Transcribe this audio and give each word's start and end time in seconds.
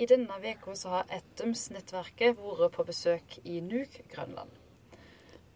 I 0.00 0.06
denne 0.08 0.38
uka 0.40 0.72
har 0.88 1.10
Ettums-nettverket 1.12 2.38
vært 2.40 2.72
på 2.72 2.84
besøk 2.88 3.34
i 3.44 3.58
Nuuk, 3.60 3.98
Grønland. 4.08 4.50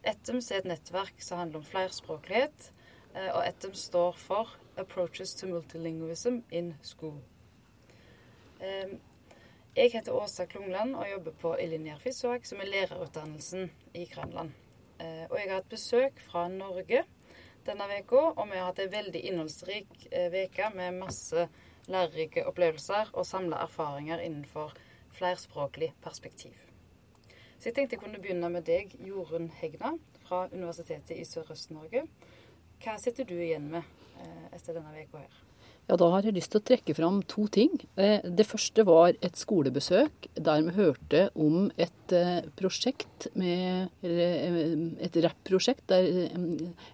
Ettums 0.05 0.51
er 0.53 0.61
et 0.61 0.69
nettverk 0.69 1.23
som 1.25 1.41
handler 1.41 1.63
om 1.63 1.65
flerspråklighet, 1.65 2.71
eh, 3.15 3.31
og 3.33 3.47
Ettums 3.47 3.87
står 3.89 4.13
for 4.21 4.53
Approaches 4.77 5.35
to 5.35 5.49
Multilingualism 5.49 6.43
in 6.51 6.75
School. 6.83 7.17
Jeg 9.77 9.93
heter 9.93 10.13
Åsa 10.13 10.47
Klungland 10.47 10.95
og 10.97 11.09
jobber 11.11 11.33
på 11.41 11.57
Elinjer 11.61 11.99
Fisvåg, 12.01 12.47
som 12.47 12.61
er 12.61 12.71
lærerutdannelsen 12.71 13.71
i 13.95 14.05
Grønland. 14.05 14.53
Eh, 15.01 15.25
og 15.31 15.37
jeg 15.39 15.49
har 15.49 15.61
hatt 15.61 15.69
besøk 15.69 16.21
fra 16.21 16.49
Norge 16.49 17.05
denne 17.67 17.89
uka, 18.01 18.23
og 18.37 18.49
vi 18.51 18.57
har 18.57 18.71
hatt 18.71 18.81
ei 18.85 18.89
veldig 18.93 19.21
innholdsrik 19.31 20.07
uke 20.13 20.71
med 20.75 21.01
masse 21.01 21.49
lærerike 21.91 22.45
opplevelser 22.49 23.13
og 23.15 23.27
samle 23.27 23.59
erfaringer 23.63 24.23
innenfor 24.25 24.75
flerspråklig 25.17 25.93
perspektiv. 26.05 26.55
Så 27.57 27.71
jeg 27.71 27.77
tenkte 27.77 27.97
jeg 27.97 28.03
kunne 28.03 28.21
begynne 28.21 28.51
med 28.53 28.67
deg, 28.69 28.93
Jorunn 29.07 29.49
Hegna 29.61 29.95
fra 30.27 30.45
Universitetet 30.53 31.17
i 31.17 31.25
Sørøst-Norge. 31.25 32.05
Hva 32.85 32.99
sitter 33.01 33.25
du 33.25 33.37
igjen 33.39 33.71
med 33.73 33.83
eh, 34.21 34.49
etter 34.57 34.77
denne 34.77 34.93
uka 34.93 35.23
her? 35.23 35.43
Ja, 35.87 35.97
Da 35.97 36.09
har 36.11 36.27
jeg 36.27 36.35
lyst 36.35 36.51
til 36.53 36.61
å 36.61 36.67
trekke 36.67 36.95
fram 36.99 37.21
to 37.31 37.47
ting. 37.53 37.79
Eh, 37.97 38.19
det 38.27 38.47
første 38.49 38.85
var 38.85 39.15
et 39.15 39.39
skolebesøk 39.39 40.29
der 40.35 40.65
vi 40.67 40.75
hørte 40.77 41.23
om 41.33 41.71
et 41.79 42.13
eh, 42.13 42.47
prosjekt 42.59 43.29
med 43.39 43.89
Et 44.03 45.21
rapprosjekt 45.25 45.87
der 45.89 46.29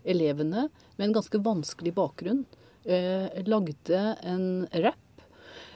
elevene 0.04 0.68
med 0.96 1.06
en 1.08 1.16
ganske 1.16 1.40
vanskelig 1.42 1.94
bakgrunn 1.96 2.44
eh, 2.84 3.42
lagde 3.46 4.02
en 4.22 4.46
rap. 4.84 4.98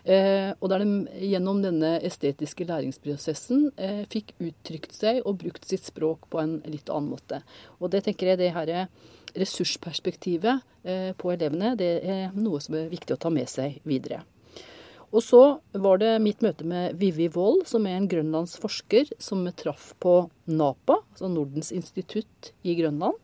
Eh, 0.06 0.52
og 0.62 0.70
der 0.70 0.84
de 0.84 1.24
gjennom 1.32 1.58
denne 1.64 1.96
estetiske 2.06 2.66
læringsprosessen 2.68 3.72
eh, 3.74 4.04
fikk 4.06 4.36
uttrykt 4.38 4.94
seg 4.94 5.18
og 5.26 5.40
brukt 5.40 5.66
sitt 5.66 5.88
språk 5.88 6.28
på 6.30 6.38
en 6.38 6.60
litt 6.70 6.92
annen 6.92 7.10
måte. 7.16 7.40
Og 7.80 7.90
det 7.90 8.04
tenker 8.06 8.30
jeg 8.30 8.40
det 8.44 8.52
her 8.54 8.70
ressursperspektivet 9.34 10.62
eh, 10.86 11.10
på 11.18 11.34
elevene, 11.34 11.74
det 11.78 11.90
er 12.06 12.38
noe 12.38 12.62
som 12.62 12.78
er 12.78 12.92
viktig 12.92 13.16
å 13.16 13.20
ta 13.26 13.34
med 13.34 13.50
seg 13.50 13.80
videre. 13.82 14.22
Og 15.10 15.22
så 15.22 15.42
var 15.74 15.98
det 16.02 16.16
mitt 16.22 16.42
møte 16.42 16.66
med 16.66 16.94
Vivi 17.00 17.26
Wold, 17.34 17.64
som 17.66 17.86
er 17.86 17.98
en 17.98 18.08
grønlandsforsker 18.10 19.10
som 19.22 19.42
traff 19.58 19.92
på 20.02 20.18
NAPA, 20.46 21.00
altså 21.14 21.30
Nordens 21.30 21.72
institutt 21.74 22.52
i 22.66 22.78
Grønland 22.78 23.18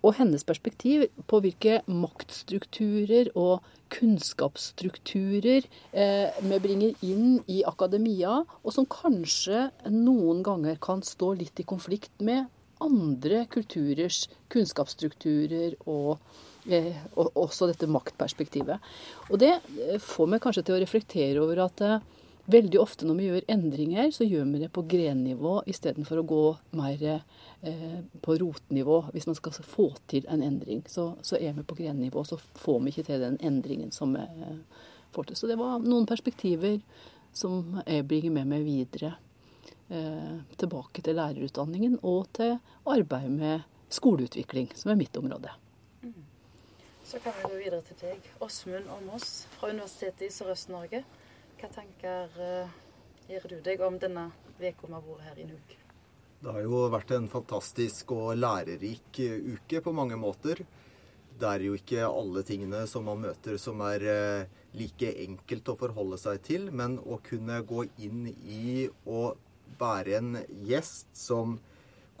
og 0.00 0.16
hennes 0.16 0.44
perspektiv 0.46 1.06
på 1.28 1.40
hvilke 1.44 1.80
maktstrukturer 1.88 3.30
og 3.38 3.66
kunnskapsstrukturer 3.90 5.66
eh, 5.92 6.38
vi 6.46 6.60
bringer 6.62 7.04
inn 7.04 7.40
i 7.50 7.60
akademia, 7.66 8.40
og 8.62 8.74
som 8.74 8.88
kanskje 8.90 9.68
noen 9.90 10.44
ganger 10.46 10.78
kan 10.82 11.02
stå 11.06 11.34
litt 11.40 11.60
i 11.60 11.66
konflikt 11.68 12.14
med 12.24 12.46
andre 12.80 13.44
kulturers 13.52 14.22
kunnskapsstrukturer 14.52 15.76
og, 15.90 16.22
eh, 16.70 16.94
og 17.18 17.34
også 17.34 17.68
dette 17.68 17.90
maktperspektivet. 17.90 18.80
Og 19.28 19.42
det 19.42 19.56
eh, 19.58 19.98
får 20.00 20.32
meg 20.32 20.44
kanskje 20.44 20.64
til 20.64 20.78
å 20.78 20.82
reflektere 20.84 21.44
over 21.44 21.66
at 21.66 21.84
veldig 22.52 22.80
ofte 22.80 23.06
når 23.08 23.18
vi 23.18 23.28
gjør 23.28 23.46
endringer, 23.54 24.10
så 24.14 24.26
gjør 24.26 24.48
vi 24.52 24.62
det 24.62 24.70
på 24.74 24.84
grennivå 24.90 25.60
istedenfor 25.70 26.20
å 26.20 26.26
gå 26.30 26.42
mer 26.78 27.06
eh, 27.10 28.00
på 28.22 28.36
rotnivå. 28.42 29.00
Hvis 29.14 29.28
man 29.30 29.38
skal 29.38 29.56
få 29.56 29.88
til 30.10 30.28
en 30.30 30.44
endring, 30.46 30.84
så, 30.88 31.12
så 31.22 31.38
er 31.40 31.56
vi 31.56 31.66
på 31.66 31.78
grennivå, 31.80 32.24
så 32.24 32.38
får 32.60 32.80
vi 32.84 32.94
ikke 32.94 33.08
til 33.10 33.24
den 33.24 33.40
endringen 33.44 33.94
som 33.94 34.14
vi 34.16 34.26
eh, 34.26 34.86
får 35.14 35.30
til. 35.30 35.40
Så 35.40 35.50
det 35.50 35.58
var 35.60 35.82
noen 35.84 36.08
perspektiver 36.10 36.78
som 37.32 37.80
jeg 37.86 38.06
bringer 38.10 38.34
med 38.40 38.50
meg 38.50 38.66
videre. 38.66 39.14
Eh, 39.90 40.34
tilbake 40.56 41.02
til 41.02 41.16
lærerutdanningen 41.18 41.96
og 42.06 42.28
til 42.36 42.58
arbeidet 42.86 43.32
med 43.34 43.64
skoleutvikling, 43.90 44.70
som 44.78 44.92
er 44.92 45.00
mitt 45.00 45.16
område. 45.18 45.50
Mm. 46.02 46.14
Så 47.04 47.18
kan 47.18 47.34
vi 47.34 47.48
gå 47.48 47.56
videre 47.64 47.82
til 47.88 47.98
deg, 47.98 48.28
Åsmund 48.38 48.86
Åmås 48.86 49.48
fra 49.56 49.72
Universitetet 49.72 50.28
i 50.28 50.30
Sørøst-Norge. 50.30 51.02
Hva 51.60 51.68
tanker 51.68 52.30
uh, 52.40 52.68
gjør 53.28 53.50
du 53.50 53.58
deg 53.60 53.82
om 53.84 53.98
denne 54.00 54.30
uka 54.56 54.86
vi 54.86 54.94
har 54.94 55.02
vært 55.04 55.26
her 55.26 55.40
i 55.42 55.44
Nuuk? 55.44 55.74
Det 56.40 56.54
har 56.56 56.64
jo 56.64 56.78
vært 56.88 57.12
en 57.12 57.26
fantastisk 57.28 58.14
og 58.16 58.30
lærerik 58.38 59.20
eh, 59.20 59.42
uke 59.52 59.82
på 59.84 59.92
mange 59.92 60.16
måter. 60.16 60.62
Det 61.36 61.50
er 61.50 61.66
jo 61.66 61.76
ikke 61.76 62.08
alle 62.08 62.46
tingene 62.48 62.86
som 62.88 63.04
man 63.04 63.20
møter 63.26 63.60
som 63.60 63.84
er 63.84 64.06
uh, 64.08 64.48
like 64.72 65.12
enkelt 65.26 65.68
å 65.68 65.76
forholde 65.76 66.16
seg 66.24 66.40
til, 66.48 66.66
men 66.72 66.96
å 66.96 67.20
kunne 67.28 67.60
gå 67.68 67.84
inn 68.08 68.24
i 68.32 68.88
og 69.04 69.36
være 69.76 70.16
en 70.16 70.34
gjest 70.64 71.12
som 71.12 71.58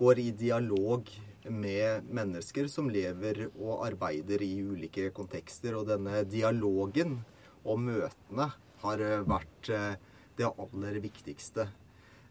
går 0.00 0.20
i 0.20 0.30
dialog 0.36 1.08
med 1.48 2.12
mennesker 2.12 2.68
som 2.68 2.92
lever 2.92 3.46
og 3.54 3.86
arbeider 3.88 4.44
i 4.44 4.58
ulike 4.60 5.08
kontekster. 5.16 5.80
Og 5.80 5.88
denne 5.88 6.26
dialogen 6.28 7.22
og 7.64 7.80
møtene 7.88 8.52
har 8.84 9.02
eh, 9.04 9.24
vært 9.26 9.70
eh, 9.74 9.94
det 10.38 10.48
aller 10.48 11.00
viktigste. 11.02 11.68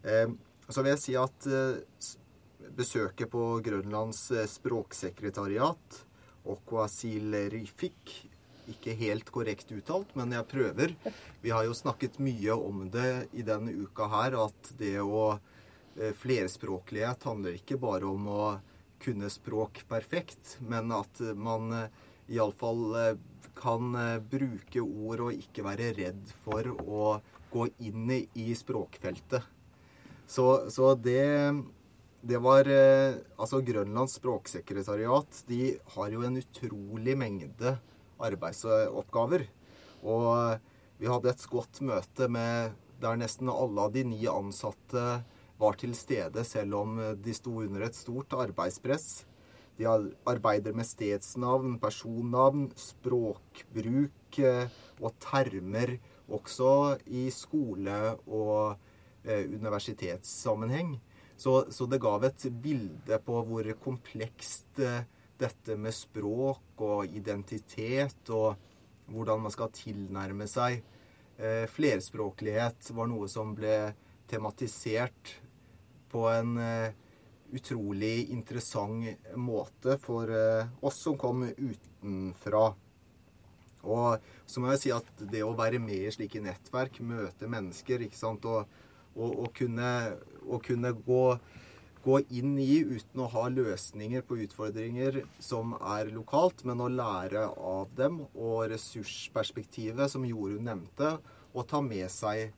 Eh, 0.02 0.32
så 0.70 0.82
vil 0.82 0.94
jeg 0.94 1.02
si 1.02 1.16
at 1.18 1.46
besøket 2.76 3.30
på 3.32 3.42
Grønlands 3.64 4.28
språksekretariat, 4.52 5.96
Okwasil 6.50 7.34
Rifik 7.50 8.12
ikke 8.70 8.94
helt 9.00 9.32
korrekt 9.34 9.72
uttalt, 9.74 10.12
men 10.14 10.30
jeg 10.36 10.46
prøver. 10.46 10.94
Vi 11.42 11.50
har 11.50 11.66
jo 11.66 11.74
snakket 11.74 12.20
mye 12.22 12.54
om 12.54 12.84
det 12.92 13.26
i 13.34 13.42
denne 13.46 13.74
uka 13.74 14.06
her, 14.12 14.38
at 14.46 14.74
det 14.78 14.98
å 15.02 15.32
Flerspråklighet 16.20 17.26
handler 17.26 17.56
ikke 17.58 17.80
bare 17.82 18.06
om 18.06 18.28
å 18.30 18.44
kunne 19.02 19.26
språk 19.32 19.82
perfekt, 19.90 20.54
men 20.62 20.94
at 20.94 21.18
man 21.34 21.74
iallfall 22.30 23.18
kan 23.60 23.94
eh, 23.98 24.16
bruke 24.22 24.82
ord 24.82 25.26
og 25.26 25.36
ikke 25.36 25.64
være 25.66 25.92
redd 25.98 26.32
for 26.44 26.66
å 26.80 27.12
gå 27.50 27.66
inn 27.86 28.10
i 28.10 28.48
språkfeltet. 28.56 29.44
Så, 30.30 30.46
så 30.70 30.94
det, 30.94 31.26
det 32.22 32.38
var 32.42 32.68
eh, 32.70 33.18
Altså, 33.40 33.62
Grønlands 33.66 34.18
språksekretariat 34.20 35.42
de 35.50 35.74
har 35.96 36.12
jo 36.14 36.24
en 36.26 36.38
utrolig 36.40 37.16
mengde 37.18 37.76
arbeidsoppgaver. 38.20 39.48
Og 40.00 40.60
vi 41.00 41.08
hadde 41.08 41.32
et 41.32 41.50
godt 41.50 41.80
møte 41.84 42.28
med 42.32 42.76
der 43.00 43.16
nesten 43.16 43.48
alle 43.48 43.88
av 43.88 43.94
de 43.94 44.04
ni 44.04 44.20
ansatte 44.28 45.22
var 45.60 45.76
til 45.80 45.92
stede, 45.96 46.44
selv 46.44 46.76
om 46.78 47.00
de 47.20 47.32
sto 47.36 47.58
under 47.64 47.84
et 47.86 47.96
stort 47.96 48.32
arbeidspress. 48.36 49.24
De 49.80 49.88
arbeider 50.28 50.74
med 50.76 50.84
stedsnavn, 50.84 51.78
personnavn, 51.80 52.66
språkbruk 52.76 54.40
eh, 54.44 54.66
og 55.00 55.14
termer 55.22 55.94
også 56.28 56.98
i 57.08 57.28
skole- 57.32 58.18
og 58.28 58.76
eh, 59.24 59.46
universitetssammenheng. 59.48 60.98
Så, 61.40 61.64
så, 61.72 61.88
det 61.88 62.02
gav 62.04 62.26
et 62.28 62.44
bilde 62.60 63.20
på 63.24 63.40
hvor 63.48 63.72
komplekst 63.80 64.82
eh, 64.84 65.06
dette 65.40 65.78
med 65.80 65.96
språk 65.96 66.84
og 66.84 67.16
identitet 67.16 68.28
og 68.36 68.60
hvordan 69.10 69.46
man 69.46 69.54
skal 69.54 69.72
tilnærme 69.72 70.46
seg 70.46 70.82
flerspråklighet 71.72 72.90
var 72.92 73.08
noe 73.08 73.24
som 73.32 73.54
ble 73.56 73.94
tematisert 74.28 75.30
på 76.12 76.26
en 76.28 76.50
utrolig 77.56 78.30
interessant 78.30 79.34
måte 79.38 79.96
for 80.02 80.30
eh, 80.30 80.68
oss 80.86 81.00
som 81.04 81.18
kom 81.20 81.44
utenfra. 81.48 82.70
Og 83.80 84.30
så 84.46 84.60
må 84.60 84.72
jeg 84.74 84.82
si 84.82 84.92
at 84.92 85.24
det 85.32 85.42
å 85.44 85.56
være 85.56 85.80
med 85.82 86.04
i 86.04 86.12
slike 86.12 86.42
nettverk, 86.44 87.00
møte 87.00 87.48
mennesker 87.50 88.04
ikke 88.04 88.18
sant, 88.18 88.44
og, 88.44 88.68
og, 89.16 89.30
og 89.46 89.50
kunne, 89.56 89.90
og 90.44 90.62
kunne 90.66 90.92
gå, 91.06 91.24
gå, 92.04 92.20
inn 92.36 92.56
i 92.60 92.82
uten 92.84 93.24
å 93.24 93.30
ha 93.32 93.46
løsninger 93.52 94.24
på 94.26 94.42
utfordringer 94.44 95.22
som 95.40 95.76
er 95.80 96.12
lokalt, 96.12 96.64
men 96.68 96.84
å 96.84 96.90
lære 96.92 97.46
av 97.48 97.94
dem, 97.96 98.24
og 98.34 98.66
ressursperspektivet, 98.74 100.12
som 100.12 100.28
Jorunn 100.28 100.68
nevnte, 100.68 101.16
og 101.54 101.68
ta 101.70 101.80
med 101.82 102.10
seg 102.12 102.50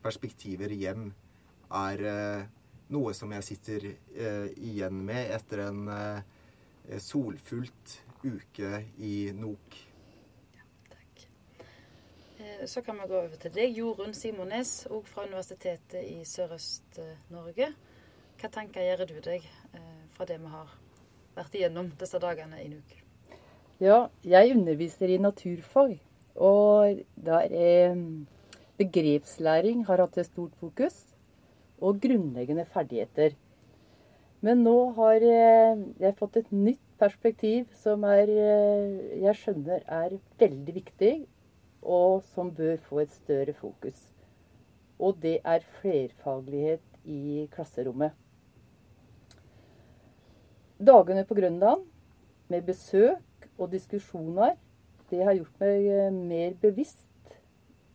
perspektiver 0.00 0.72
hjem, 0.72 1.10
er 1.76 2.08
eh, 2.08 2.48
noe 2.90 3.14
som 3.16 3.32
jeg 3.36 3.46
sitter 3.46 3.86
eh, 3.90 4.48
igjen 4.58 5.02
med 5.06 5.30
etter 5.36 5.64
en 5.68 5.86
eh, 5.94 6.98
solfullt 6.98 7.96
uke 8.24 8.82
i 8.98 9.14
Nok. 9.36 9.76
Ja, 10.56 10.66
takk. 10.90 11.24
Eh, 12.38 12.66
så 12.66 12.82
kan 12.82 12.98
vi 13.00 13.08
gå 13.08 13.20
over 13.20 13.36
til 13.40 13.54
deg, 13.54 13.78
Jorunn 13.78 14.14
Simones, 14.16 14.74
òg 14.90 15.06
fra 15.08 15.26
Universitetet 15.28 16.02
i 16.02 16.20
Sørøst-Norge. 16.28 17.70
Hva 18.40 18.50
tanker 18.52 18.84
gjør 18.84 19.06
du 19.08 19.18
deg 19.24 19.46
eh, 19.46 20.02
fra 20.16 20.26
det 20.28 20.40
vi 20.40 20.50
har 20.52 20.74
vært 21.36 21.56
igjennom 21.56 21.92
disse 22.00 22.20
dagene 22.20 22.60
i 22.64 22.68
Nuk? 22.72 22.96
Ja, 23.80 24.08
jeg 24.26 24.56
underviser 24.56 25.08
i 25.08 25.20
naturfag. 25.20 25.96
Og 26.40 27.00
der 27.16 27.52
er 27.52 27.96
Begrepslæring 28.80 29.84
har 29.88 30.00
hatt 30.00 30.18
et 30.20 30.28
stort 30.28 30.54
fokus. 30.56 30.94
Og 31.80 32.00
grunnleggende 32.02 32.66
ferdigheter. 32.68 33.36
Men 34.44 34.62
nå 34.64 34.76
har 34.96 35.20
jeg 35.24 36.16
fått 36.18 36.38
et 36.40 36.52
nytt 36.52 36.84
perspektiv 37.00 37.68
som 37.76 38.04
er, 38.08 38.30
jeg 39.20 39.36
skjønner 39.36 39.84
er 39.84 40.16
veldig 40.40 40.74
viktig, 40.76 41.12
og 41.80 42.22
som 42.32 42.52
bør 42.56 42.76
få 42.84 43.02
et 43.04 43.12
større 43.12 43.54
fokus. 43.56 44.00
Og 45.00 45.16
det 45.22 45.38
er 45.44 45.64
flerfaglighet 45.80 46.84
i 47.08 47.46
klasserommet. 47.52 48.12
Dagene 50.80 51.24
på 51.28 51.36
Grønland 51.36 51.84
med 52.48 52.64
besøk 52.64 53.48
og 53.58 53.72
diskusjoner, 53.72 54.56
det 55.10 55.24
har 55.26 55.36
gjort 55.36 55.60
meg 55.60 55.88
eh, 55.90 56.12
mer 56.14 56.54
bevisst 56.62 57.34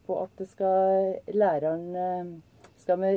på 0.06 0.18
at 0.22 0.34
det 0.38 0.50
skal 0.52 1.16
læreren 1.34 1.96
eh, 1.96 2.36
Skal 2.78 3.00
vi 3.02 3.12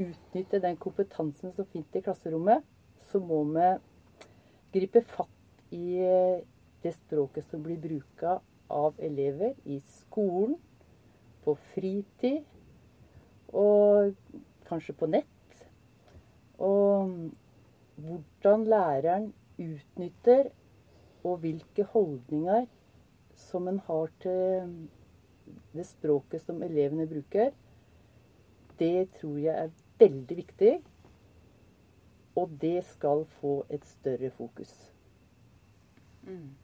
utnytte 0.00 0.60
den 0.62 0.78
kompetansen 0.80 1.52
som 1.52 1.68
finnes 1.68 1.96
i 1.96 2.02
klasserommet, 2.04 2.64
så 3.10 3.20
må 3.20 3.42
vi 3.52 3.68
gripe 4.74 5.02
fatt 5.04 5.74
i 5.74 6.00
eh, 6.04 6.40
det 6.82 6.94
språket 6.96 7.46
som 7.50 7.62
blir 7.64 7.78
bruka 7.80 8.38
av 8.70 8.94
elever 9.02 9.54
i 9.64 9.80
skolen, 10.00 10.56
på 11.40 11.54
fritid 11.72 12.44
og 13.56 14.12
kanskje 14.68 14.94
på 15.00 15.08
nett. 15.08 15.62
Og 16.60 17.30
hvordan 18.00 18.66
læreren 18.68 19.30
utnytter 19.56 20.50
og 21.24 21.40
hvilke 21.40 21.86
holdninger 21.94 22.68
som 23.40 23.68
en 23.72 23.80
har 23.86 24.12
til 24.20 24.74
det 25.72 25.86
språket 25.88 26.44
som 26.44 26.62
elevene 26.62 27.08
bruker, 27.08 27.54
det 28.80 29.10
tror 29.18 29.40
jeg 29.40 29.56
er 29.64 29.72
veldig 30.00 30.36
viktig. 30.36 30.72
Og 32.40 32.56
det 32.62 32.80
skal 32.88 33.24
få 33.40 33.60
et 33.70 33.84
større 33.86 34.30
fokus. 34.30 34.72
Mm. 36.22 36.54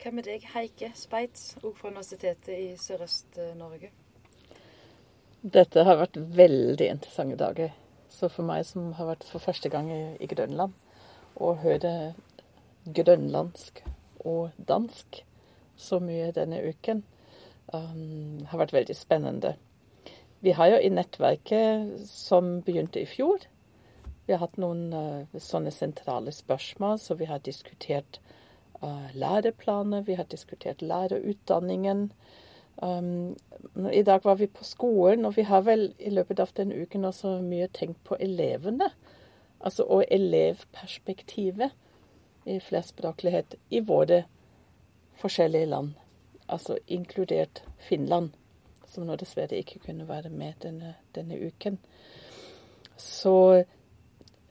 Hva 0.00 0.12
med 0.12 0.26
deg, 0.28 0.44
Heike 0.52 0.90
Speitz, 0.96 1.54
òg 1.64 1.78
fra 1.78 1.88
Universitetet 1.88 2.52
i 2.54 2.74
Sørøst-Norge? 2.76 3.88
Dette 5.44 5.84
har 5.84 5.98
vært 6.00 6.18
veldig 6.36 6.88
interessante 6.92 7.38
dager. 7.40 7.72
Så 8.12 8.28
for 8.32 8.46
meg 8.46 8.66
som 8.68 8.92
har 8.98 9.08
vært 9.10 9.24
for 9.28 9.42
første 9.42 9.68
gang 9.72 9.90
i, 9.92 10.02
i 10.20 10.28
Grønland, 10.30 10.72
å 11.40 11.54
høre 11.58 12.14
grønlandsk 12.84 13.80
og 14.24 14.54
dansk 14.56 15.22
så 15.76 15.98
mye 16.04 16.30
denne 16.36 16.60
uken, 16.68 17.02
um, 17.72 18.44
har 18.48 18.60
vært 18.60 18.76
veldig 18.76 18.96
spennende. 18.96 19.54
Vi 20.44 20.52
har 20.52 20.74
jo 20.74 20.78
i 20.84 20.92
nettverket 20.92 22.04
som 22.10 22.58
begynte 22.66 23.00
i 23.00 23.08
fjor, 23.08 23.46
vi 24.26 24.32
har 24.32 24.40
hatt 24.40 24.56
noen 24.60 24.92
uh, 24.92 25.40
sånne 25.40 25.72
sentrale 25.72 26.32
spørsmål, 26.32 26.98
så 27.00 27.16
vi 27.20 27.28
har 27.28 27.42
diskutert 27.44 28.20
uh, 28.80 29.08
læreplaner, 29.12 30.04
vi 30.06 30.16
har 30.16 30.28
diskutert 30.30 30.82
lærerutdanningen. 30.82 32.06
Um, 32.80 33.36
I 33.92 34.02
dag 34.02 34.24
var 34.24 34.38
vi 34.40 34.48
på 34.48 34.64
skolen, 34.64 35.24
og 35.28 35.36
vi 35.36 35.44
har 35.48 35.66
vel 35.68 35.90
i 35.98 36.12
løpet 36.12 36.40
av 36.40 36.54
den 36.56 36.72
uken 36.72 37.04
også 37.04 37.38
mye 37.44 37.68
tenkt 37.76 38.00
på 38.08 38.16
elevene. 38.20 38.88
Altså 39.60 39.84
og 39.84 40.04
elevperspektivet 40.08 41.72
i 42.48 42.58
flerspråklighet 42.60 43.56
i 43.70 43.80
våre 43.84 44.24
forskjellige 45.20 45.68
land. 45.68 45.92
Altså 46.48 46.78
inkludert 46.88 47.62
Finland, 47.78 48.32
som 48.94 49.06
nå 49.06 49.16
dessverre 49.20 49.58
ikke 49.60 49.82
kunne 49.88 50.08
være 50.08 50.30
med 50.32 50.56
denne, 50.62 50.94
denne 51.16 51.38
uken. 51.42 51.78
Så 52.96 53.64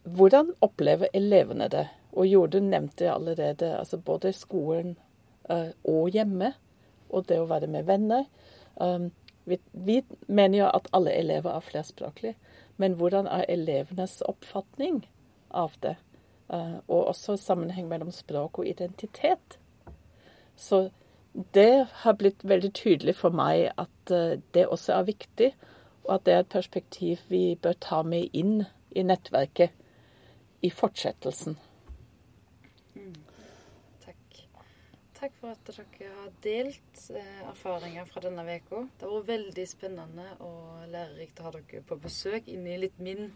hvordan 0.03 0.51
opplever 0.61 1.11
elevene 1.15 1.69
det? 1.71 1.87
Og 2.13 2.27
Jorden 2.27 2.69
nevnte 2.69 3.11
allerede 3.11 3.71
altså 3.77 3.97
både 3.97 4.33
skolen 4.35 4.97
uh, 5.49 5.71
og 5.83 6.09
hjemme 6.13 6.53
og 7.09 7.27
det 7.29 7.39
å 7.39 7.49
være 7.49 7.69
med 7.71 7.87
venner. 7.87 8.25
Um, 8.75 9.11
vi, 9.45 9.59
vi, 9.71 10.01
mener 10.27 10.59
jo 10.59 10.69
at 10.69 10.89
alle 10.95 11.13
elever 11.15 11.53
er 11.53 11.65
flerspråklige, 11.65 12.35
men 12.81 12.97
hvordan 12.99 13.27
er 13.29 13.45
elevenes 13.51 14.21
oppfatning 14.25 15.03
av 15.51 15.75
det? 15.83 15.95
Uh, 16.49 16.81
og 16.87 17.13
også 17.13 17.37
sammenheng 17.39 17.87
mellom 17.89 18.11
språk 18.11 18.59
og 18.59 18.67
identitet. 18.67 19.57
Så 20.55 20.89
det 21.33 21.87
har 22.03 22.17
blitt 22.19 22.43
veldig 22.45 22.71
tydelig 22.77 23.15
for 23.17 23.35
meg 23.35 23.71
at 23.77 24.13
uh, 24.13 24.39
det 24.53 24.67
også 24.67 24.93
er 24.99 25.09
viktig, 25.09 25.51
og 26.05 26.15
at 26.15 26.25
det 26.25 26.33
er 26.33 26.43
et 26.43 26.55
perspektiv 26.55 27.23
vi 27.29 27.43
bør 27.61 27.77
ta 27.79 28.01
med 28.03 28.33
inn 28.33 28.65
i 28.93 29.05
nettverket 29.07 29.73
i 30.61 30.69
fortsettelsen. 30.69 31.57
takk 35.23 35.35
for 35.39 35.53
at 35.53 35.69
dere 35.69 36.09
har 36.17 36.31
delt 36.43 37.03
eh, 37.15 37.43
erfaringer 37.47 38.07
fra 38.09 38.23
denne 38.25 38.43
uka. 38.43 38.81
Det 38.99 39.07
har 39.07 39.13
vært 39.13 39.29
veldig 39.29 39.65
spennende 39.69 40.25
og 40.43 40.81
lærerikt 40.91 41.39
å 41.39 41.45
ha 41.45 41.53
dere 41.55 41.83
på 41.87 41.97
besøk 42.03 42.49
inn 42.51 42.65
i 42.67 42.79
litt 42.81 42.99
min 42.99 43.29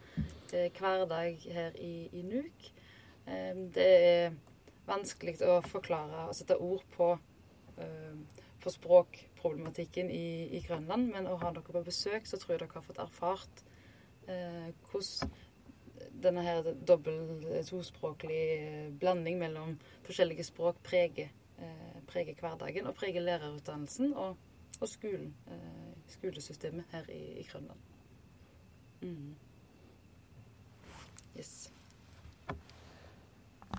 eh, 0.51 0.67
hverdag 0.75 1.45
her 1.55 1.77
i, 1.79 2.09
i 2.11 2.25
Nuuk. 2.27 2.67
Eh, 3.23 3.53
det 3.77 3.87
er 3.87 4.35
vanskelig 4.87 5.37
å 5.47 5.61
forklare 5.63 6.27
og 6.27 6.35
sette 6.35 6.59
ord 6.59 6.83
på, 6.97 7.13
eh, 7.83 8.43
på 8.63 8.73
språkproblematikken 8.73 10.11
i, 10.11 10.27
i, 10.57 10.61
Grønland, 10.65 11.11
men 11.13 11.29
å 11.29 11.37
ha 11.41 11.51
dere 11.55 11.73
på 11.73 11.85
besøk, 11.85 12.27
så 12.27 12.39
tror 12.39 12.55
jeg 12.55 12.63
dere 12.65 12.79
har 12.79 12.87
fått 12.87 13.03
erfart 13.03 13.65
eh, 14.27 14.71
hvordan 14.91 15.35
denne 16.17 16.41
her 16.45 16.71
dobbel 16.85 17.43
tospråklig 17.65 18.41
blanding 19.01 19.37
mellom 19.41 19.75
forskjellige 20.05 20.45
språk 20.45 20.79
preger 20.85 21.29
Eh, 21.57 22.01
preger 22.07 22.35
hverdagen 22.37 22.87
og 22.87 22.93
preger 22.95 23.21
lærerutdannelsen 23.21 24.13
og, 24.13 24.37
og 24.81 24.89
skolen, 24.89 25.35
eh, 25.47 25.95
skolesystemet 26.07 26.85
her 26.91 27.09
i, 27.09 27.39
i 27.39 27.43
Grønland. 27.43 27.79
Mm. 29.01 29.35
Yes. 31.37 31.73